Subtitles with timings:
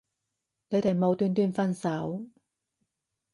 [0.69, 2.25] 你哋無端端分手